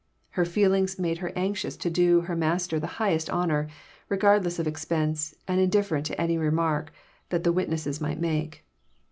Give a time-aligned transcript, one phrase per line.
[0.31, 3.67] Her feelings made her anxious to do her Master the highest honour,
[4.09, 6.91] regardless of expense, and indifferent to any remark
[7.29, 8.65] that wit nesses might make.